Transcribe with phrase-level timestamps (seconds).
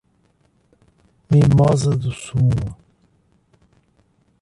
[1.29, 2.53] Mimoso do Sul